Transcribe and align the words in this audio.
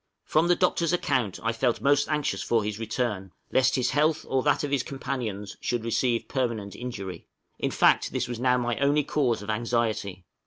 From 0.25 0.47
the 0.47 0.55
Doctor's 0.55 0.93
account 0.93 1.39
I 1.43 1.51
felt 1.53 1.79
most 1.79 2.09
anxious 2.09 2.41
for 2.41 2.63
his 2.63 2.79
return, 2.79 3.33
lest 3.51 3.75
his 3.75 3.91
health, 3.91 4.25
or 4.27 4.41
that 4.41 4.63
of 4.63 4.71
his 4.71 4.81
companions, 4.81 5.57
should 5.61 5.85
receive 5.85 6.27
permanent 6.27 6.75
injury; 6.75 7.27
in 7.59 7.69
fact 7.69 8.11
this 8.11 8.27
was 8.27 8.39
now 8.39 8.57
my 8.57 8.79
only 8.79 9.03
cause 9.03 9.43
of 9.43 9.51
anxiety. 9.51 10.25